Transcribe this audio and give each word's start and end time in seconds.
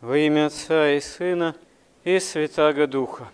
Во 0.00 0.16
имя 0.16 0.46
Отца 0.46 0.92
и 0.92 1.00
Сына 1.00 1.56
и 2.04 2.20
Святаго 2.20 2.86
Духа. 2.86 3.26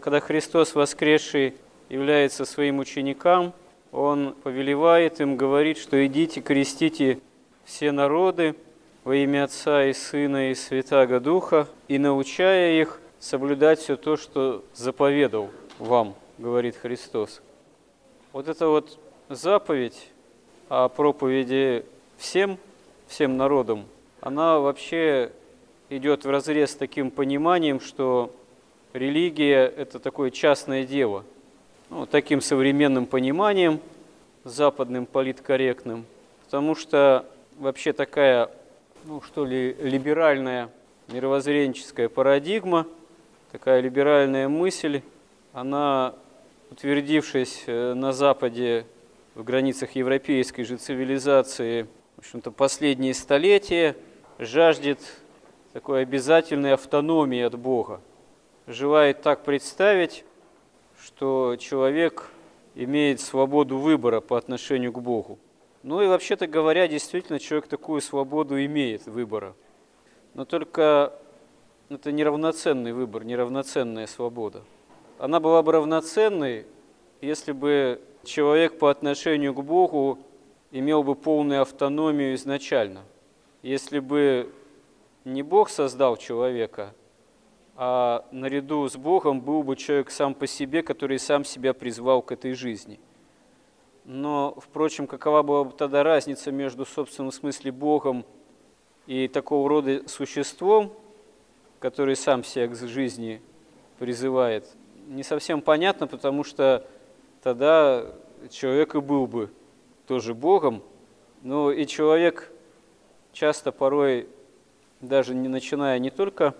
Когда 0.00 0.20
Христос 0.20 0.74
воскресший 0.74 1.52
является 1.90 2.46
своим 2.46 2.78
ученикам, 2.78 3.52
Он 3.90 4.34
повелевает 4.42 5.20
им, 5.20 5.36
говорит, 5.36 5.76
что 5.76 6.06
идите, 6.06 6.40
крестите 6.40 7.20
все 7.66 7.92
народы 7.92 8.54
во 9.04 9.14
имя 9.16 9.44
Отца 9.44 9.84
и 9.84 9.92
Сына 9.92 10.50
и 10.50 10.54
Святаго 10.54 11.20
Духа, 11.20 11.68
и 11.88 11.98
научая 11.98 12.80
их 12.80 12.98
соблюдать 13.18 13.80
все 13.80 13.98
то, 13.98 14.16
что 14.16 14.64
заповедал 14.72 15.50
вам, 15.78 16.14
говорит 16.38 16.74
Христос. 16.74 17.42
Вот 18.32 18.48
эта 18.48 18.66
вот 18.66 18.98
заповедь 19.28 20.08
о 20.70 20.88
проповеди 20.88 21.84
всем, 22.16 22.56
всем 23.08 23.36
народам, 23.36 23.84
она 24.22 24.58
вообще 24.58 25.32
идет 25.96 26.24
в 26.24 26.30
разрез 26.30 26.72
с 26.72 26.74
таким 26.74 27.10
пониманием, 27.10 27.80
что 27.80 28.34
религия– 28.92 29.66
это 29.76 29.98
такое 29.98 30.30
частное 30.30 30.84
дело. 30.84 31.24
Ну, 31.90 32.06
таким 32.06 32.40
современным 32.40 33.06
пониманием, 33.06 33.80
западным, 34.44 35.04
политкорректным. 35.04 36.06
Потому 36.44 36.74
что 36.74 37.26
вообще 37.58 37.92
такая, 37.92 38.50
ну 39.04 39.20
что 39.20 39.44
ли, 39.44 39.76
либеральная 39.80 40.70
мировоззренческая 41.08 42.08
парадигма, 42.08 42.86
такая 43.50 43.80
либеральная 43.80 44.48
мысль, 44.48 45.02
она, 45.52 46.14
утвердившись 46.70 47.64
э, 47.66 47.92
на 47.92 48.12
Западе 48.12 48.86
в 49.34 49.44
границах 49.44 49.94
европейской 49.94 50.62
же 50.62 50.78
цивилизации, 50.78 51.86
в 52.16 52.20
общем-то, 52.20 52.50
последние 52.50 53.12
столетия, 53.12 53.94
жаждет 54.38 54.98
такой 55.72 56.02
обязательной 56.02 56.74
автономии 56.74 57.40
от 57.40 57.58
Бога. 57.58 58.00
Желает 58.66 59.22
так 59.22 59.42
представить, 59.42 60.24
что 61.00 61.56
человек 61.58 62.30
имеет 62.74 63.20
свободу 63.20 63.78
выбора 63.78 64.20
по 64.20 64.36
отношению 64.36 64.92
к 64.92 65.00
Богу. 65.00 65.38
Ну 65.82 66.00
и 66.00 66.06
вообще-то 66.06 66.46
говоря, 66.46 66.86
действительно, 66.86 67.40
человек 67.40 67.66
такую 67.66 68.00
свободу 68.00 68.62
имеет 68.64 69.06
выбора. 69.06 69.54
Но 70.34 70.44
только 70.44 71.12
это 71.88 72.12
неравноценный 72.12 72.92
выбор, 72.92 73.24
неравноценная 73.24 74.06
свобода. 74.06 74.62
Она 75.18 75.40
была 75.40 75.62
бы 75.62 75.72
равноценной, 75.72 76.66
если 77.20 77.52
бы 77.52 78.00
человек 78.24 78.78
по 78.78 78.90
отношению 78.90 79.54
к 79.54 79.62
Богу 79.62 80.18
имел 80.70 81.02
бы 81.02 81.14
полную 81.14 81.62
автономию 81.62 82.34
изначально. 82.34 83.02
Если 83.62 83.98
бы 83.98 84.50
не 85.24 85.42
Бог 85.42 85.70
создал 85.70 86.16
человека, 86.16 86.94
а 87.76 88.26
наряду 88.30 88.88
с 88.88 88.96
Богом 88.96 89.40
был 89.40 89.62
бы 89.62 89.76
человек 89.76 90.10
сам 90.10 90.34
по 90.34 90.46
себе, 90.46 90.82
который 90.82 91.18
сам 91.18 91.44
себя 91.44 91.72
призвал 91.74 92.22
к 92.22 92.32
этой 92.32 92.54
жизни. 92.54 93.00
Но, 94.04 94.56
впрочем, 94.60 95.06
какова 95.06 95.42
была 95.42 95.64
бы 95.64 95.72
тогда 95.72 96.02
разница 96.02 96.50
между, 96.50 96.84
в 96.84 96.88
собственном 96.88 97.32
смысле, 97.32 97.70
Богом 97.70 98.24
и 99.06 99.28
такого 99.28 99.68
рода 99.68 100.08
существом, 100.08 100.92
который 101.78 102.16
сам 102.16 102.44
себя 102.44 102.66
к 102.68 102.74
жизни 102.74 103.40
призывает, 103.98 104.68
не 105.06 105.22
совсем 105.22 105.60
понятно, 105.60 106.06
потому 106.06 106.44
что 106.44 106.86
тогда 107.42 108.06
человек 108.50 108.94
и 108.94 109.00
был 109.00 109.26
бы 109.26 109.50
тоже 110.06 110.34
Богом, 110.34 110.82
но 111.42 111.70
и 111.70 111.86
человек 111.86 112.52
часто 113.32 113.72
порой 113.72 114.28
даже 115.02 115.34
не 115.34 115.48
начиная 115.48 115.98
не 115.98 116.10
только, 116.10 116.54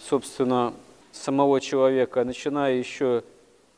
собственно, 0.00 0.74
самого 1.12 1.60
человека, 1.60 2.20
а 2.20 2.24
начиная 2.24 2.74
еще 2.74 3.22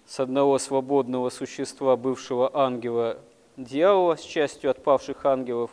с 0.07 0.19
одного 0.19 0.59
свободного 0.59 1.31
существа, 1.31 1.97
бывшего 1.97 2.51
ангела, 2.53 3.19
дьявола, 3.57 4.17
с 4.17 4.23
частью 4.23 4.71
отпавших 4.71 5.25
ангелов, 5.25 5.71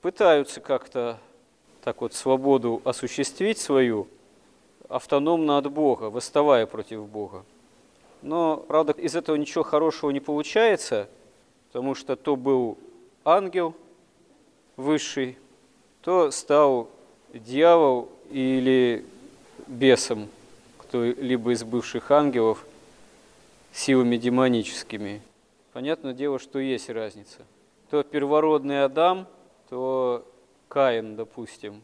пытаются 0.00 0.60
как-то 0.60 1.18
так 1.82 2.00
вот 2.00 2.14
свободу 2.14 2.80
осуществить 2.84 3.58
свою, 3.58 4.06
автономно 4.88 5.58
от 5.58 5.70
Бога, 5.70 6.04
восставая 6.04 6.64
против 6.66 7.06
Бога. 7.06 7.44
Но, 8.22 8.56
правда, 8.56 8.92
из 8.92 9.14
этого 9.14 9.36
ничего 9.36 9.64
хорошего 9.64 10.10
не 10.10 10.20
получается, 10.20 11.08
потому 11.68 11.94
что 11.94 12.16
то 12.16 12.36
был 12.36 12.78
ангел 13.24 13.74
высший, 14.76 15.38
то 16.02 16.30
стал 16.30 16.88
дьявол 17.32 18.08
или 18.30 19.04
бесом, 19.66 20.28
кто-либо 20.78 21.52
из 21.52 21.64
бывших 21.64 22.10
ангелов, 22.10 22.66
силами 23.72 24.16
демоническими. 24.16 25.22
Понятное 25.72 26.14
дело, 26.14 26.38
что 26.38 26.58
есть 26.58 26.90
разница. 26.90 27.40
То 27.90 28.02
первородный 28.02 28.84
Адам, 28.84 29.26
то 29.68 30.26
Каин, 30.68 31.16
допустим, 31.16 31.82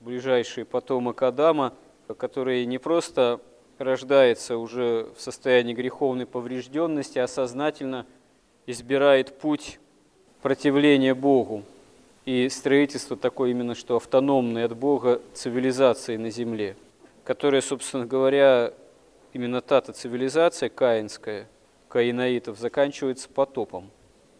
ближайший 0.00 0.64
потомок 0.64 1.22
Адама, 1.22 1.72
который 2.18 2.64
не 2.66 2.78
просто 2.78 3.40
рождается 3.78 4.58
уже 4.58 5.08
в 5.16 5.20
состоянии 5.20 5.74
греховной 5.74 6.26
поврежденности, 6.26 7.18
а 7.18 7.26
сознательно 7.26 8.06
избирает 8.66 9.38
путь 9.38 9.78
противления 10.42 11.14
Богу, 11.14 11.64
и 12.30 12.48
строительство 12.48 13.16
такое 13.16 13.50
именно, 13.50 13.74
что 13.74 13.96
автономное 13.96 14.66
от 14.66 14.76
Бога 14.76 15.20
цивилизации 15.34 16.16
на 16.16 16.30
земле, 16.30 16.76
которая, 17.24 17.60
собственно 17.60 18.06
говоря, 18.06 18.72
именно 19.32 19.60
та-то 19.60 19.92
цивилизация 19.92 20.68
каинская, 20.68 21.48
каинаитов, 21.88 22.56
заканчивается 22.56 23.28
потопом. 23.28 23.90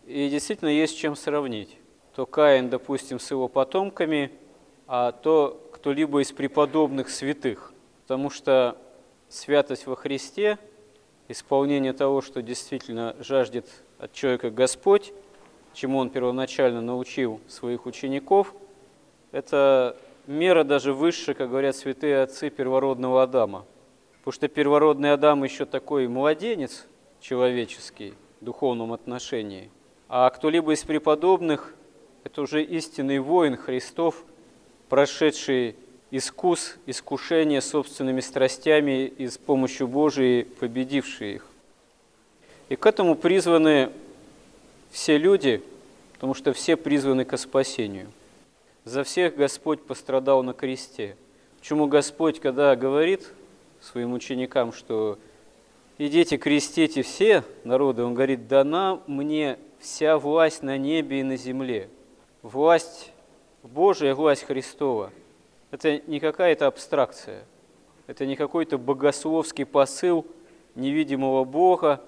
И 0.07 0.29
действительно 0.29 0.69
есть 0.69 0.97
чем 0.97 1.17
сравнить. 1.17 1.79
То 2.15 2.27
Каин, 2.27 2.71
допустим, 2.71 3.19
с 3.19 3.29
его 3.29 3.49
потомками, 3.49 4.31
а 4.87 5.11
то 5.11 5.61
кто-либо 5.73 6.23
из 6.23 6.31
преподобных 6.31 7.11
святых. 7.11 7.73
Потому 8.03 8.31
что 8.31 8.77
святость 9.29 9.89
во 9.89 9.97
Христе, 9.97 10.59
исполнение 11.27 11.93
того, 11.93 12.21
что 12.21 12.41
действительно 12.41 13.17
жаждет 13.19 13.67
от 13.99 14.13
человека 14.13 14.51
Господь, 14.51 15.13
чему 15.73 15.99
он 15.99 16.11
первоначально 16.11 16.81
научил 16.81 17.41
своих 17.49 17.87
учеников, 17.87 18.55
это 19.33 19.97
мера 20.27 20.65
даже 20.65 20.93
выше, 20.93 21.35
как 21.35 21.51
говорят 21.51 21.77
святые 21.77 22.23
отцы 22.23 22.51
первородного 22.51 23.23
Адама. 23.23 23.65
Потому 24.19 24.33
что 24.33 24.49
первородный 24.49 25.13
Адам 25.13 25.45
еще 25.45 25.65
такой 25.65 26.09
младенец 26.09 26.87
человеческий 27.21 28.15
в 28.41 28.45
духовном 28.45 28.93
отношении, 28.93 29.71
а 30.09 30.29
кто-либо 30.31 30.73
из 30.73 30.83
преподобных– 30.83 31.75
это 32.25 32.43
уже 32.43 32.63
истинный 32.63 33.19
воин 33.19 33.57
Христов, 33.57 34.25
прошедший 34.89 35.77
искус, 36.11 36.77
искушение 36.87 37.61
собственными 37.61 38.21
страстями 38.21 39.07
и 39.07 39.29
с 39.29 39.39
помощью 39.39 39.89
Божией 39.89 40.45
победивший 40.45 41.35
их. 41.37 41.47
И 42.69 42.77
к 42.77 42.87
этому 42.87 43.15
призваны 43.15 43.91
все 44.91 45.19
люди, 45.19 45.63
потому 46.15 46.35
что 46.35 46.53
все 46.53 46.77
призваны 46.77 47.25
к 47.25 47.37
спасению. 47.37 48.11
За 48.85 49.05
всех 49.05 49.37
Господь 49.37 49.83
пострадал 49.83 50.43
на 50.43 50.53
кресте. 50.53 51.17
Почему 51.59 51.87
Господь, 51.87 52.41
когда 52.41 52.75
говорит 52.77 53.33
своим 53.81 54.13
ученикам, 54.13 54.73
что 54.73 55.19
идите 55.99 56.37
крестите 56.37 57.03
все 57.03 57.45
народы, 57.65 58.03
Он 58.03 58.15
говорит, 58.15 58.49
дана 58.49 59.01
мне 59.07 59.59
вся 59.79 60.19
власть 60.19 60.63
на 60.63 60.77
небе 60.77 61.21
и 61.21 61.23
на 61.23 61.37
земле. 61.37 61.89
Власть 62.43 63.13
Божия, 63.63 64.15
власть 64.15 64.45
Христова. 64.45 65.13
Это 65.71 66.01
не 66.07 66.19
какая-то 66.19 66.67
абстракция, 66.67 67.45
это 68.07 68.27
не 68.27 68.35
какой-то 68.35 68.77
богословский 68.77 69.65
посыл 69.65 70.27
невидимого 70.75 71.45
Бога, 71.45 72.03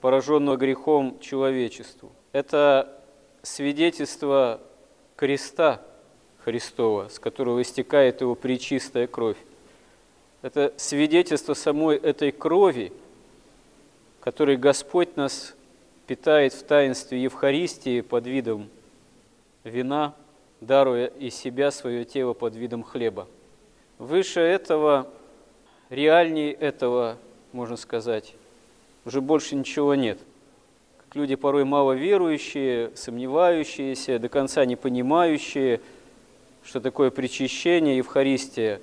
пораженного 0.00 0.56
грехом 0.56 1.18
человечеству 1.20 2.12
это 2.36 3.00
свидетельство 3.42 4.60
креста 5.16 5.80
Христова, 6.44 7.08
с 7.08 7.18
которого 7.18 7.62
истекает 7.62 8.20
его 8.20 8.34
причистая 8.34 9.06
кровь. 9.06 9.38
Это 10.42 10.74
свидетельство 10.76 11.54
самой 11.54 11.96
этой 11.96 12.32
крови, 12.32 12.92
которой 14.20 14.58
Господь 14.58 15.16
нас 15.16 15.54
питает 16.06 16.52
в 16.52 16.62
таинстве 16.64 17.22
Евхаристии 17.22 18.02
под 18.02 18.26
видом 18.26 18.68
вина, 19.64 20.14
даруя 20.60 21.06
из 21.06 21.34
себя 21.34 21.70
свое 21.70 22.04
тело 22.04 22.34
под 22.34 22.54
видом 22.54 22.82
хлеба. 22.82 23.28
Выше 23.96 24.40
этого, 24.40 25.08
реальнее 25.88 26.52
этого, 26.52 27.16
можно 27.52 27.78
сказать, 27.78 28.34
уже 29.06 29.22
больше 29.22 29.56
ничего 29.56 29.94
нет– 29.94 30.18
люди 31.16 31.34
порой 31.34 31.64
мало 31.64 31.92
верующие, 31.92 32.90
сомневающиеся, 32.94 34.18
до 34.18 34.28
конца 34.28 34.64
не 34.66 34.76
понимающие, 34.76 35.80
что 36.62 36.78
такое 36.78 37.10
причащение, 37.10 37.96
Евхаристия, 37.96 38.80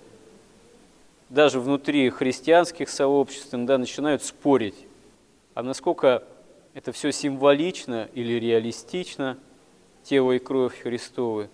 даже 1.30 1.60
внутри 1.60 2.10
христианских 2.10 2.90
сообществ 2.90 3.54
иногда 3.54 3.78
начинают 3.78 4.24
спорить, 4.24 4.76
а 5.54 5.62
насколько 5.62 6.24
это 6.74 6.92
все 6.92 7.12
символично 7.12 8.10
или 8.16 8.34
реалистично, 8.40 9.38
тело 10.04 10.32
и 10.32 10.40
кровь 10.40 10.82
Христовы, 10.82 11.50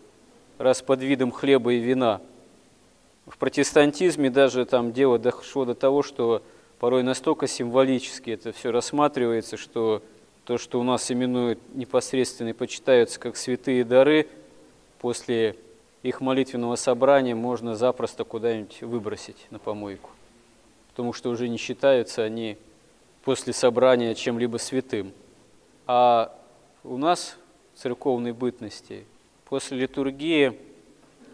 раз 0.58 0.82
под 0.82 1.02
видом 1.02 1.32
хлеба 1.32 1.74
и 1.74 1.80
вина. 1.80 2.22
В 3.28 3.38
протестантизме 3.38 4.30
даже 4.30 4.66
там 4.66 4.94
дело 4.94 5.20
дошло 5.20 5.66
до 5.66 5.76
того, 5.76 6.04
что 6.04 6.42
порой 6.80 7.04
настолько 7.04 7.48
символически 7.48 8.32
это 8.32 8.54
все 8.54 8.72
рассматривается, 8.72 9.58
что 9.58 10.02
то, 10.50 10.58
что 10.58 10.80
у 10.80 10.84
нас 10.84 11.12
именуют 11.12 11.60
непосредственно 11.76 12.50
и 12.50 12.54
почитаются 12.54 13.20
как 13.20 13.38
святые 13.38 13.84
дары, 13.84 14.28
после 14.98 15.56
их 16.02 16.22
молитвенного 16.22 16.76
собрания 16.76 17.36
можно 17.36 17.76
запросто 17.76 18.24
куда-нибудь 18.24 18.82
выбросить 18.82 19.46
на 19.52 19.60
помойку, 19.60 20.10
потому 20.90 21.14
что 21.14 21.30
уже 21.30 21.48
не 21.50 21.58
считаются 21.58 22.24
они 22.24 22.58
после 23.24 23.54
собрания 23.54 24.16
чем-либо 24.16 24.58
святым. 24.58 25.12
А 25.86 26.36
у 26.84 26.98
нас 26.98 27.38
в 27.76 27.82
церковной 27.84 28.32
бытности 28.32 29.06
после 29.46 29.78
литургии 29.78 30.58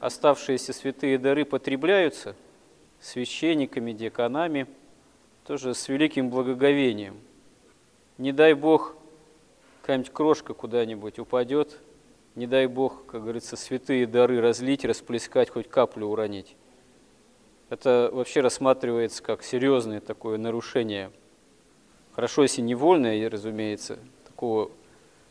оставшиеся 0.02 0.74
святые 0.74 1.18
дары 1.18 1.46
потребляются 1.46 2.36
священниками, 3.00 3.94
диаконами, 3.94 4.68
тоже 5.48 5.74
с 5.74 5.88
великим 5.88 6.30
благоговением. 6.30 7.16
Не 8.18 8.34
дай 8.34 8.54
Бог, 8.56 8.98
какая-нибудь 9.86 10.14
крошка 10.14 10.54
куда-нибудь 10.54 11.20
упадет– 11.20 11.80
не 12.36 12.48
дай 12.48 12.68
Бог, 12.68 13.06
как 13.06 13.24
говорится, 13.24 13.56
святые 13.56 14.06
дары 14.06 14.42
разлить, 14.42 14.84
расплескать, 14.84 15.50
хоть 15.50 15.70
каплю 15.70 16.08
уронить. 16.08 16.56
Это 17.70 18.10
вообще 18.12 18.42
рассматривается 18.42 19.24
как 19.24 19.42
серьезное 19.42 20.02
такое 20.02 20.38
нарушение. 20.38 21.12
Хорошо, 22.12 22.44
если 22.44 22.62
невольное, 22.62 23.30
разумеется, 23.30 23.98
такого 24.28 24.70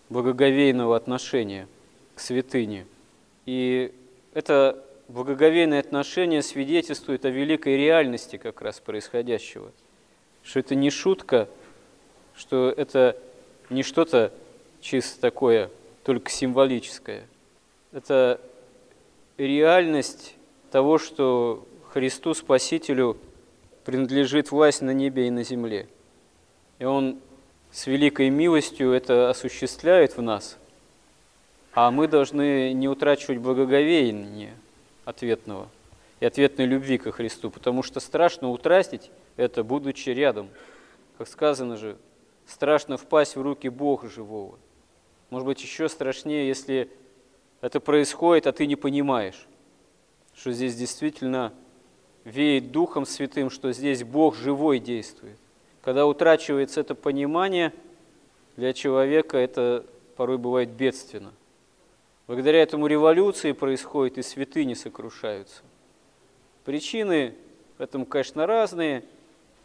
благоговейного 0.08 0.96
отношения 0.96 1.68
к 2.14 2.20
святыне. 2.20 2.86
И 3.44 3.94
это 4.32 4.82
благоговейное 5.08 5.80
отношение 5.80 6.42
свидетельствует 6.42 7.26
о 7.26 7.30
великой 7.30 7.76
реальности 7.76 8.38
как 8.38 8.62
раз 8.62 8.80
происходящего. 8.80 9.70
Что 10.42 10.60
это 10.60 10.74
не 10.74 10.88
шутка, 10.88 11.48
что 12.34 12.72
это 12.74 13.18
не 13.68 13.82
что-то 13.82 14.32
чисто 14.84 15.18
такое 15.20 15.70
только 16.04 16.30
символическое. 16.30 17.26
Это 17.92 18.38
реальность 19.38 20.34
того, 20.70 20.98
что 20.98 21.66
Христу 21.90 22.34
Спасителю 22.34 23.16
принадлежит 23.84 24.50
власть 24.50 24.82
на 24.82 24.90
небе 24.90 25.26
и 25.26 25.30
на 25.30 25.42
земле. 25.42 25.88
И 26.78 26.84
Он 26.84 27.18
с 27.72 27.86
великой 27.86 28.28
милостью 28.28 28.92
это 28.92 29.30
осуществляет 29.30 30.16
в 30.16 30.22
нас, 30.22 30.58
а 31.72 31.90
мы 31.90 32.06
должны 32.06 32.72
не 32.74 32.88
утрачивать 32.88 33.38
благоговения 33.38 34.54
ответного 35.06 35.68
и 36.20 36.26
ответной 36.26 36.66
любви 36.66 36.98
ко 36.98 37.10
Христу, 37.10 37.50
потому 37.50 37.82
что 37.82 38.00
страшно 38.00 38.50
утратить 38.50 39.10
это, 39.36 39.64
будучи 39.64 40.10
рядом. 40.10 40.50
Как 41.16 41.26
сказано 41.26 41.76
же, 41.76 41.96
страшно 42.46 42.96
впасть 42.98 43.36
в 43.36 43.40
руки 43.40 43.68
Бога 43.68 44.10
живого. 44.10 44.58
Может 45.30 45.46
быть, 45.46 45.62
еще 45.62 45.88
страшнее, 45.88 46.48
если 46.48 46.90
это 47.60 47.80
происходит, 47.80 48.46
а 48.46 48.52
ты 48.52 48.66
не 48.66 48.76
понимаешь, 48.76 49.46
что 50.34 50.52
здесь 50.52 50.76
действительно 50.76 51.52
веет 52.24 52.72
Духом 52.72 53.06
Святым, 53.06 53.50
что 53.50 53.72
здесь 53.72 54.04
Бог 54.04 54.36
живой 54.36 54.78
действует. 54.78 55.38
Когда 55.82 56.06
утрачивается 56.06 56.80
это 56.80 56.94
понимание, 56.94 57.72
для 58.56 58.72
человека 58.72 59.36
это 59.38 59.84
порой 60.16 60.38
бывает 60.38 60.70
бедственно. 60.70 61.32
Благодаря 62.26 62.62
этому 62.62 62.86
революции 62.86 63.52
происходит, 63.52 64.18
и 64.18 64.22
святыни 64.22 64.74
сокрушаются. 64.74 65.62
Причины 66.64 67.34
в 67.76 67.82
этом, 67.82 68.06
конечно, 68.06 68.46
разные, 68.46 69.04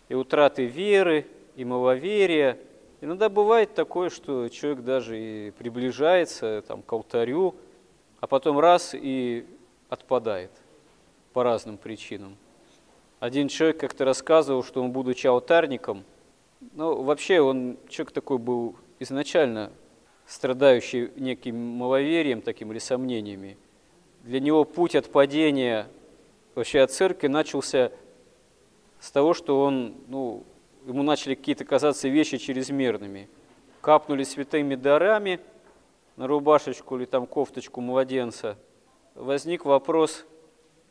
и 0.10 0.16
утраты 0.16 0.66
веры, 0.66 1.26
и 1.56 1.64
маловерия– 1.64 2.58
Иногда 3.01 3.30
бывает 3.30 3.74
такое, 3.74 4.10
что 4.10 4.50
человек 4.50 4.84
даже 4.84 5.18
и 5.19 5.51
приближается 5.51 6.62
там, 6.68 6.81
к 6.81 6.92
алтарю, 6.92 7.56
а 8.19 8.28
потом 8.28 8.60
раз 8.60 8.94
и 8.94 9.46
отпадает 9.88 10.51
по 11.31 11.44
разным 11.44 11.78
причинам. 11.78 12.36
Один 13.22 13.48
человек 13.48 13.80
как-то 13.80 14.04
рассказывал, 14.04 14.63
что 14.63 14.84
он, 14.84 14.92
будучи 14.92 15.28
алтарником, 15.28 16.04
ну, 16.74 17.01
вообще 17.01 17.40
он 17.40 17.78
человек 17.88 18.12
такой 18.12 18.38
был 18.38 18.75
изначально 19.00 19.72
страдающий 20.28 21.12
неким 21.16 21.57
маловерием 21.57 22.42
таким 22.42 22.72
или 22.74 22.80
сомнениями. 22.80 23.57
Для 24.24 24.42
него 24.42 24.66
путь 24.66 24.95
от 24.95 25.10
падения 25.10 25.88
вообще 26.54 26.81
от 26.81 26.92
церкви 26.92 27.28
начался 27.28 27.94
с 29.00 29.10
того, 29.12 29.34
что 29.34 29.63
он 29.63 29.95
ну, 30.07 30.44
ему 30.86 31.04
начали 31.04 31.36
какие-то 31.36 31.66
казаться 31.66 32.08
вещи 32.08 32.38
чрезмерными. 32.38 33.30
Капнули 33.81 34.24
святыми 34.24 34.76
дарами 34.76 35.40
на 36.16 36.28
рубашечку 36.28 36.98
или 36.98 37.06
там 37.06 37.26
кофточку 37.26 37.81
младенца. 37.81 38.58
Возник 39.16 39.66
вопрос, 39.66 40.26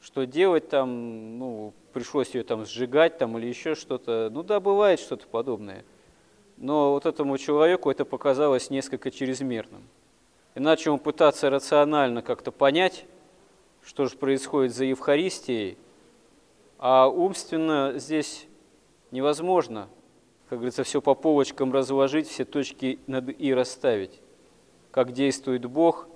что 0.00 0.26
делать 0.26 0.68
там, 0.68 1.38
ну, 1.38 1.74
пришлось 1.92 2.34
ее 2.34 2.44
там 2.44 2.64
сжигать 2.64 3.18
там 3.18 3.36
или 3.38 3.46
еще 3.46 3.74
что-то. 3.74 4.30
Ну 4.32 4.42
да, 4.42 4.60
бывает 4.60 5.00
что-то 5.00 5.26
подобное. 5.26 5.84
Но 6.56 6.92
вот 6.92 7.06
этому 7.06 7.38
человеку 7.38 7.90
это 7.90 8.04
показалось 8.04 8.70
несколько 8.70 9.10
чрезмерным. 9.10 9.82
И 10.54 10.60
начал 10.60 10.94
он 10.94 10.98
пытаться 10.98 11.50
рационально 11.50 12.22
как-то 12.22 12.50
понять, 12.50 13.04
что 13.84 14.06
же 14.06 14.16
происходит 14.16 14.74
за 14.74 14.86
Евхаристией, 14.86 15.78
а 16.78 17.06
умственно 17.06 17.94
здесь 17.96 18.47
невозможно, 19.10 19.88
как 20.48 20.58
говорится, 20.58 20.82
все 20.82 21.00
по 21.00 21.14
полочкам 21.14 21.72
разложить, 21.72 22.28
все 22.28 22.44
точки 22.44 22.98
над 23.06 23.28
«и» 23.28 23.52
расставить. 23.52 24.20
Как 24.90 25.12
действует 25.12 25.66
Бог 25.66 26.08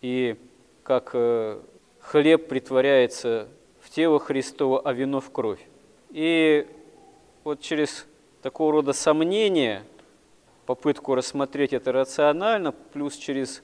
и 0.00 0.36
как 0.82 1.10
э, 1.14 1.60
хлеб 2.00 2.48
притворяется 2.48 3.48
в 3.80 3.90
тело 3.90 4.18
Христово, 4.18 4.80
а 4.80 4.92
вино 4.92 5.20
в 5.20 5.30
кровь. 5.30 5.60
И 6.10 6.66
вот 7.44 7.60
через 7.60 8.06
такого 8.42 8.72
рода 8.72 8.92
сомнения, 8.92 9.84
попытку 10.66 11.14
рассмотреть 11.14 11.72
это 11.72 11.92
рационально, 11.92 12.72
плюс 12.72 13.16
через 13.16 13.62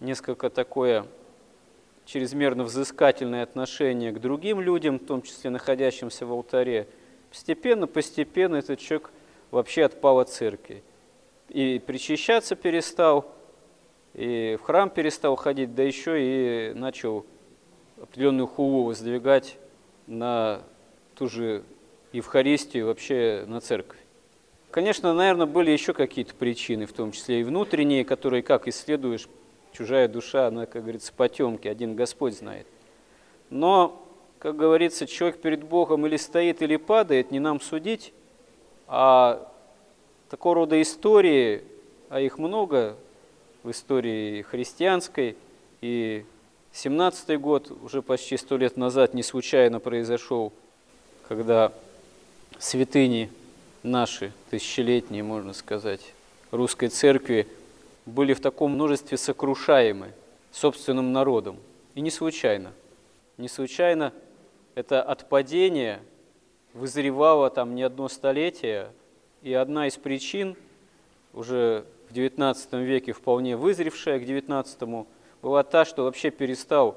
несколько 0.00 0.48
такое 0.48 1.04
чрезмерно 2.06 2.64
взыскательное 2.64 3.42
отношение 3.42 4.12
к 4.12 4.20
другим 4.20 4.62
людям, 4.62 4.98
в 4.98 5.04
том 5.04 5.20
числе 5.20 5.50
находящимся 5.50 6.24
в 6.24 6.32
алтаре– 6.32 6.88
Постепенно, 7.30 7.86
постепенно 7.86 8.56
этот 8.56 8.78
человек 8.78 9.10
вообще 9.50 9.84
отпал 9.84 10.20
от 10.20 10.30
церкви. 10.30 10.82
И 11.48 11.82
причащаться 11.84 12.56
перестал, 12.56 13.34
и 14.14 14.56
в 14.60 14.64
храм 14.64 14.90
перестал 14.90 15.36
ходить, 15.36 15.74
да 15.74 15.82
еще 15.82 16.70
и 16.70 16.74
начал 16.74 17.24
определенную 18.00 18.46
хулу 18.46 18.84
воздвигать 18.84 19.56
на 20.06 20.62
ту 21.14 21.28
же 21.28 21.64
Евхаристию, 22.12 22.86
вообще 22.86 23.44
на 23.46 23.60
церковь. 23.60 23.98
Конечно, 24.70 25.14
наверное, 25.14 25.46
были 25.46 25.70
еще 25.70 25.94
какие-то 25.94 26.34
причины, 26.34 26.86
в 26.86 26.92
том 26.92 27.12
числе 27.12 27.40
и 27.40 27.44
внутренние, 27.44 28.04
которые, 28.04 28.42
как 28.42 28.68
исследуешь, 28.68 29.28
чужая 29.72 30.08
душа, 30.08 30.48
она, 30.48 30.66
как 30.66 30.82
говорится, 30.82 31.12
потемки, 31.12 31.68
один 31.68 31.94
Господь 31.94 32.36
знает. 32.36 32.66
Но 33.50 34.07
как 34.38 34.56
говорится, 34.56 35.06
человек 35.06 35.40
перед 35.40 35.64
Богом 35.64 36.06
или 36.06 36.16
стоит, 36.16 36.62
или 36.62 36.76
падает, 36.76 37.30
не 37.30 37.40
нам 37.40 37.60
судить, 37.60 38.12
а 38.86 39.50
такого 40.30 40.56
рода 40.56 40.80
истории, 40.80 41.64
а 42.08 42.20
их 42.20 42.38
много 42.38 42.96
в 43.62 43.70
истории 43.70 44.42
христианской, 44.42 45.36
и 45.80 46.24
17-й 46.72 47.36
год, 47.36 47.72
уже 47.82 48.02
почти 48.02 48.36
сто 48.36 48.56
лет 48.56 48.76
назад, 48.76 49.14
не 49.14 49.22
случайно 49.22 49.80
произошел, 49.80 50.52
когда 51.28 51.72
святыни 52.58 53.30
наши, 53.82 54.32
тысячелетние, 54.50 55.22
можно 55.22 55.52
сказать, 55.52 56.14
русской 56.50 56.88
церкви, 56.88 57.48
были 58.06 58.34
в 58.34 58.40
таком 58.40 58.72
множестве 58.72 59.18
сокрушаемы 59.18 60.12
собственным 60.52 61.12
народом. 61.12 61.56
И 61.94 62.00
не 62.00 62.10
случайно. 62.10 62.72
Не 63.36 63.48
случайно 63.48 64.12
это 64.78 65.02
отпадение 65.02 66.00
вызревало 66.72 67.50
там 67.50 67.74
не 67.74 67.82
одно 67.82 68.08
столетие, 68.08 68.92
и 69.42 69.52
одна 69.52 69.88
из 69.88 69.96
причин, 69.96 70.54
уже 71.34 71.84
в 72.08 72.12
XIX 72.12 72.84
веке 72.84 73.12
вполне 73.12 73.56
вызревшая 73.56 74.20
к 74.20 74.22
XIX, 74.22 75.04
была 75.42 75.64
та, 75.64 75.84
что 75.84 76.04
вообще 76.04 76.30
перестал 76.30 76.96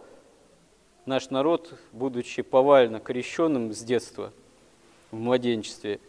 наш 1.08 1.32
народ, 1.32 1.74
будучи 1.92 2.44
повально 2.44 3.00
крещенным 3.00 3.74
с 3.74 3.80
детства, 3.80 4.32
в 5.10 5.16
младенчестве, 5.16 6.00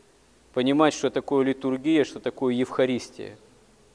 понимать, 0.52 0.92
что 0.92 1.08
такое 1.08 1.42
литургия, 1.42 2.04
что 2.04 2.20
такое 2.20 2.52
Евхаристия, 2.52 3.38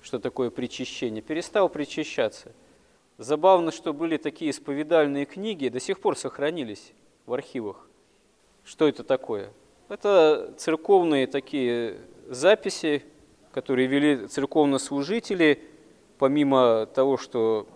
что 0.01 0.17
такое 0.17 0.49
причащение, 0.49 1.21
перестал 1.21 1.69
причащаться. 1.69 2.53
Забавно, 3.19 3.71
что 3.71 3.93
были 3.93 4.17
такие 4.17 4.49
исповедальные 4.49 5.25
книги, 5.25 5.69
до 5.69 5.79
сих 5.79 5.99
пор 5.99 6.17
сохранились 6.17 6.91
в 7.27 7.33
архивах. 7.33 7.87
Что 8.63 8.87
это 8.87 9.03
такое? 9.03 9.51
Это 9.89 10.53
церковные 10.57 11.27
такие 11.27 11.97
записи, 12.27 13.03
которые 13.51 13.87
вели 13.87 14.27
церковнослужители, 14.27 15.61
помимо 16.17 16.87
того, 16.87 17.17
что 17.17 17.67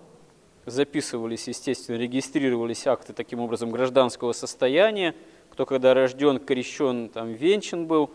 записывались, 0.65 1.47
естественно, 1.47 1.97
регистрировались 1.97 2.87
акты 2.87 3.13
таким 3.13 3.41
образом 3.41 3.71
гражданского 3.71 4.31
состояния, 4.31 5.15
кто 5.49 5.65
когда 5.65 5.93
рожден, 5.93 6.39
крещен, 6.39 7.09
там, 7.09 7.33
венчан 7.33 7.87
был, 7.87 8.09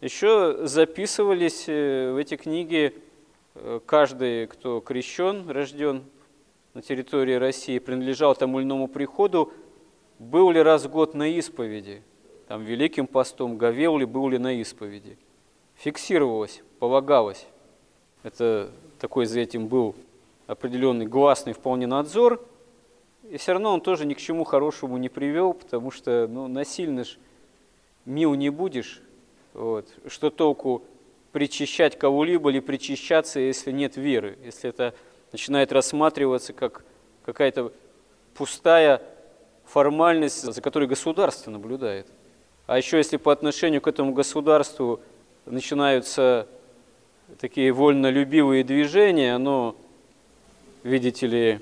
еще 0.00 0.66
записывались 0.66 1.64
э, 1.66 2.12
в 2.12 2.16
эти 2.16 2.36
книги 2.36 2.94
э, 3.54 3.80
каждый, 3.86 4.46
кто 4.46 4.80
крещен, 4.80 5.50
рожден 5.50 6.04
на 6.74 6.82
территории 6.82 7.34
России, 7.34 7.78
принадлежал 7.78 8.36
тому 8.36 8.60
или 8.60 8.66
иному 8.66 8.88
приходу, 8.88 9.52
был 10.18 10.50
ли 10.50 10.60
раз 10.60 10.84
в 10.84 10.90
год 10.90 11.14
на 11.14 11.28
исповеди, 11.28 12.02
там, 12.48 12.62
Великим 12.62 13.06
постом, 13.06 13.58
говел 13.58 13.98
ли, 13.98 14.04
был 14.04 14.28
ли 14.28 14.38
на 14.38 14.60
исповеди. 14.60 15.18
Фиксировалось, 15.76 16.62
полагалось. 16.78 17.46
Это 18.22 18.70
такой 18.98 19.26
за 19.26 19.40
этим 19.40 19.68
был 19.68 19.94
определенный 20.46 21.06
гласный 21.06 21.52
вполне 21.52 21.86
надзор, 21.86 22.40
и 23.28 23.36
все 23.36 23.52
равно 23.52 23.74
он 23.74 23.80
тоже 23.80 24.06
ни 24.06 24.14
к 24.14 24.18
чему 24.18 24.44
хорошему 24.44 24.96
не 24.96 25.08
привел, 25.08 25.54
потому 25.54 25.90
что 25.90 26.28
ну, 26.28 26.46
насильно 26.46 27.04
ж 27.04 27.18
мил 28.04 28.34
не 28.34 28.50
будешь. 28.50 29.02
Вот. 29.52 29.88
Что 30.06 30.30
толку 30.30 30.84
причащать 31.32 31.98
кого-либо 31.98 32.50
или 32.50 32.60
причащаться, 32.60 33.40
если 33.40 33.72
нет 33.72 33.96
веры, 33.96 34.38
если 34.44 34.70
это 34.70 34.94
начинает 35.32 35.72
рассматриваться 35.72 36.52
как 36.52 36.84
какая-то 37.24 37.72
пустая 38.34 39.02
формальность, 39.66 40.42
за 40.42 40.62
которой 40.62 40.88
государство 40.88 41.50
наблюдает. 41.50 42.06
А 42.66 42.78
еще 42.78 42.96
если 42.98 43.16
по 43.16 43.32
отношению 43.32 43.80
к 43.80 43.88
этому 43.88 44.12
государству 44.12 45.00
начинаются 45.44 46.46
такие 47.40 47.72
вольнолюбивые 47.72 48.64
движения, 48.64 49.34
оно 49.34 49.76
видите 50.82 51.26
ли, 51.26 51.60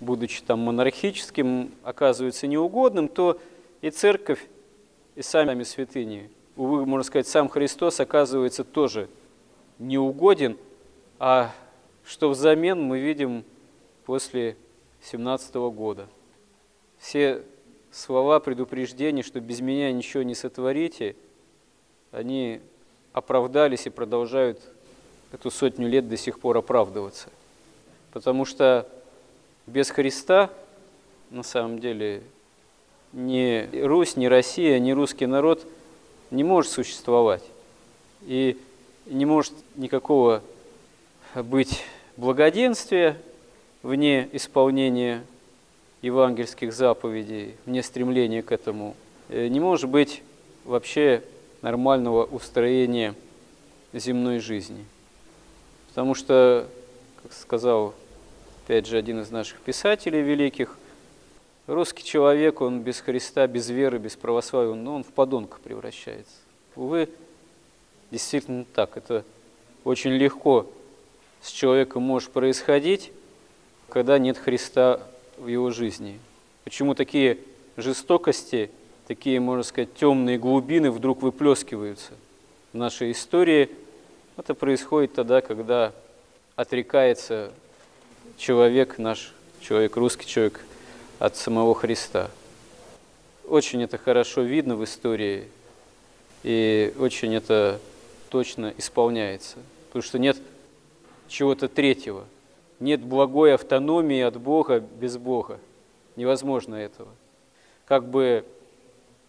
будучи 0.00 0.42
там 0.42 0.60
монархическим, 0.60 1.72
оказывается 1.82 2.46
неугодным, 2.46 3.08
то 3.08 3.40
и 3.82 3.90
церковь, 3.90 4.44
и 5.14 5.22
сами 5.22 5.62
святыни, 5.62 6.30
увы, 6.56 6.86
можно 6.86 7.04
сказать, 7.04 7.26
сам 7.26 7.48
Христос 7.48 8.00
оказывается 8.00 8.64
тоже 8.64 9.08
неугоден, 9.78 10.56
а 11.18 11.52
что 12.04 12.30
взамен 12.30 12.80
мы 12.80 12.98
видим 12.98 13.44
после 14.04 14.56
17 15.02 15.54
года. 15.54 16.06
Все 17.06 17.42
слова 17.92 18.40
предупреждения, 18.40 19.22
что 19.22 19.40
без 19.40 19.60
меня 19.60 19.92
ничего 19.92 20.22
не 20.22 20.34
сотворите, 20.34 21.16
они 22.10 22.60
оправдались 23.12 23.86
и 23.86 23.90
продолжают 23.90 24.60
эту 25.32 25.50
сотню 25.50 25.88
лет 25.88 26.08
до 26.08 26.16
сих 26.16 26.38
пор 26.38 26.58
оправдываться– 26.58 27.28
Потому 28.16 28.46
что 28.46 28.88
без 29.66 29.90
Христа, 29.90 30.48
на 31.30 31.42
самом 31.42 31.80
деле, 31.80 32.22
ни 33.12 33.68
Русь, 33.84 34.16
ни 34.16 34.24
Россия, 34.24 34.78
ни 34.78 34.92
русский 34.92 35.26
народ 35.26 35.66
не 36.30 36.42
может 36.42 36.72
существовать. 36.72 37.42
И 38.22 38.56
не 39.04 39.26
может 39.26 39.52
никакого 39.74 40.42
быть 41.34 41.84
благоденствия 42.16 43.18
вне 43.82 44.30
исполнения 44.32 45.22
евангельских 46.02 46.72
заповедей, 46.72 47.54
вне 47.64 47.82
стремления 47.82 48.42
к 48.42 48.52
этому. 48.52 48.94
Э, 49.28 49.48
не 49.48 49.60
может 49.60 49.90
быть 49.90 50.22
вообще 50.64 51.22
нормального 51.62 52.24
устроения 52.24 53.14
земной 53.92 54.38
жизни. 54.38 54.84
Потому 55.88 56.14
что, 56.14 56.68
как 57.22 57.32
сказал 57.32 57.94
опять 58.66 58.86
же, 58.86 58.98
один 58.98 59.20
из 59.20 59.30
наших 59.30 59.60
писателей 59.60 60.22
великих. 60.22 60.76
Русский 61.68 62.02
человек, 62.02 62.60
он 62.60 62.80
без 62.80 62.98
Христа, 62.98 63.46
без 63.46 63.70
веры, 63.70 63.98
без 63.98 64.16
православия, 64.16 64.72
он, 64.72 64.86
он 64.88 65.04
в 65.04 65.12
подонка 65.12 65.58
превращается. 65.62 66.34
Увы, 66.74 67.08
действительно 68.10 68.64
так. 68.74 68.96
Это 68.96 69.24
очень 69.84 70.10
легко 70.10 70.66
с 71.40 71.50
человеком 71.50 72.02
может 72.02 72.30
происходить, 72.30 73.12
когда 73.88 74.18
нет 74.18 74.36
Христа 74.36 75.00
в 75.38 75.46
его 75.46 75.70
жизни. 75.70 76.18
Почему 76.64 76.94
такие 76.94 77.38
жестокости, 77.76 78.70
такие, 79.06 79.40
можно 79.40 79.62
сказать, 79.62 79.94
темные 79.94 80.38
глубины 80.38 80.90
вдруг 80.90 81.22
выплескиваются 81.22 82.12
в 82.72 82.76
нашей 82.76 83.12
истории? 83.12 83.70
Это 84.36 84.54
происходит 84.54 85.14
тогда, 85.14 85.40
когда 85.40 85.92
отрекается 86.56 87.52
человек 88.36 88.98
наш, 88.98 89.32
человек, 89.60 89.96
русский 89.96 90.26
человек 90.26 90.64
от 91.18 91.36
самого 91.36 91.74
Христа. 91.74 92.30
Очень 93.46 93.82
это 93.82 93.96
хорошо 93.96 94.42
видно 94.42 94.76
в 94.76 94.84
истории, 94.84 95.44
и 96.42 96.92
очень 96.98 97.34
это 97.34 97.80
точно 98.28 98.74
исполняется, 98.76 99.56
потому 99.86 100.02
что 100.02 100.18
нет 100.18 100.36
чего-то 101.28 101.68
третьего, 101.68 102.24
нет 102.80 103.00
благой 103.00 103.54
автономии 103.54 104.20
от 104.20 104.38
Бога 104.38 104.80
без 104.80 105.16
Бога. 105.18 105.58
Невозможно 106.16 106.74
этого. 106.74 107.08
Как 107.84 108.08
бы 108.08 108.44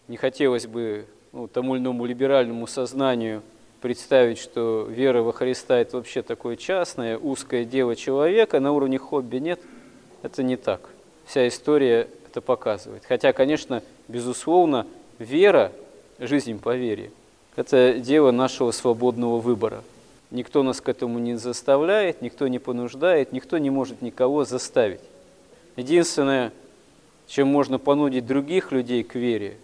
не 0.08 0.16
хотелось 0.16 0.66
бы 0.66 1.06
ну, 1.32 1.46
тому 1.46 1.74
или 1.74 1.82
иному 1.82 2.04
либеральному 2.04 2.66
сознанию– 2.66 3.42
представить, 3.80 4.38
что 4.38 4.86
вера 4.88 5.22
во 5.22 5.32
Христа– 5.32 5.78
это 5.78 5.96
вообще 5.96 6.22
такое 6.22 6.56
частное, 6.56 7.16
узкое 7.16 7.64
дело 7.64 7.96
человека, 7.96 8.60
на 8.60 8.72
уровне 8.72 8.98
хобби 8.98 9.36
нет, 9.36 9.60
это 10.22 10.42
не 10.42 10.56
так. 10.56 10.80
Вся 11.26 11.46
история 11.46 12.08
это 12.26 12.40
показывает. 12.40 13.04
Хотя, 13.06 13.32
конечно, 13.32 13.82
безусловно, 14.08 14.86
вера, 15.18 15.72
жизнь 16.18 16.58
по 16.58 16.76
вере– 16.76 17.10
это 17.56 17.98
дело 17.98 18.30
нашего 18.30 18.70
свободного 18.70 19.38
выбора. 19.38 19.82
Никто 20.30 20.62
нас 20.62 20.80
к 20.80 20.88
этому 20.88 21.18
не 21.18 21.36
заставляет, 21.36 22.20
никто 22.20 22.48
не 22.48 22.58
понуждает, 22.58 23.32
никто 23.32 23.58
не 23.58 23.70
может 23.70 24.02
никого 24.02 24.44
заставить. 24.44 25.00
Единственное, 25.76 26.52
чем 27.26 27.48
можно 27.48 27.78
понудить 27.78 28.26
других 28.26 28.72
людей 28.72 29.02
к 29.04 29.14
вере, 29.14 29.56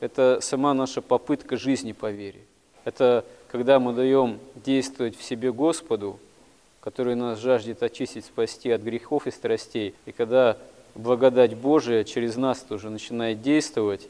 это 0.00 0.38
сама 0.40 0.74
наша 0.74 1.00
попытка 1.00 1.56
жизни 1.56 1.92
по 1.92 2.10
вере. 2.10 2.40
Это 2.84 3.24
когда 3.48 3.78
мы 3.78 3.92
даем 3.92 4.38
действовать 4.54 5.16
в 5.16 5.22
себе 5.22 5.52
Господу, 5.52 6.18
который 6.80 7.14
нас 7.14 7.38
жаждет 7.38 7.82
очистить, 7.82 8.24
спасти 8.24 8.70
от 8.70 8.82
грехов 8.82 9.26
и 9.26 9.30
страстей, 9.30 9.94
и 10.06 10.12
когда 10.12 10.56
благодать 10.94 11.54
Божия 11.54 12.04
через 12.04 12.36
нас 12.36 12.60
тоже 12.60 12.90
начинает 12.90 13.40
действовать, 13.42 14.08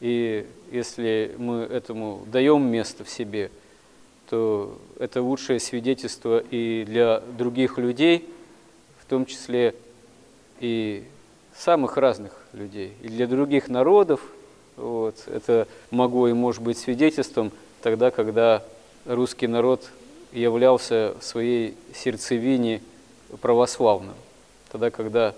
и 0.00 0.46
если 0.70 1.34
мы 1.38 1.60
этому 1.62 2.22
даем 2.26 2.62
место 2.70 3.04
в 3.04 3.08
себе, 3.08 3.50
то 4.28 4.78
это 4.98 5.22
лучшее 5.22 5.60
свидетельство 5.60 6.42
и 6.50 6.84
для 6.84 7.20
других 7.38 7.78
людей, 7.78 8.28
в 9.00 9.06
том 9.08 9.26
числе 9.26 9.74
и 10.60 11.04
самых 11.56 11.96
разных 11.96 12.32
людей, 12.52 12.92
и 13.02 13.08
для 13.08 13.26
других 13.26 13.68
народов. 13.68 14.20
Вот, 14.76 15.16
это 15.26 15.68
могло 15.90 16.28
и 16.28 16.32
может 16.32 16.62
быть 16.62 16.78
свидетельством– 16.78 17.52
тогда, 17.86 18.10
когда 18.10 18.64
русский 19.04 19.46
народ 19.46 19.88
являлся 20.32 21.14
в 21.20 21.24
своей 21.24 21.76
сердцевине 21.94 22.82
православным. 23.40 24.16
Тогда, 24.72 24.90
когда 24.90 25.34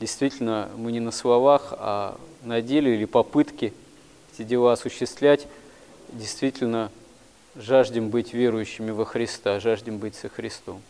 действительно 0.00 0.70
мы 0.78 0.92
не 0.92 1.00
на 1.00 1.10
словах, 1.10 1.74
а 1.76 2.18
на 2.42 2.62
деле 2.62 2.94
или 2.94 3.04
попытки 3.04 3.74
эти 4.32 4.44
дела 4.44 4.72
осуществлять, 4.72 5.46
действительно 6.08 6.90
жаждем 7.56 8.10
быть 8.10 8.32
верующими 8.32 8.90
во 8.90 9.04
Христа, 9.04 9.60
жаждем 9.60 9.98
быть 9.98 10.14
со 10.14 10.28
Христом. 10.28 10.80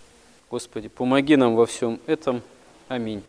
Господи, 0.50 0.88
помоги 0.88 1.37
нам 1.37 1.55
во 1.55 1.67
всем 1.67 2.00
этом. 2.07 2.43
Аминь. 2.88 3.23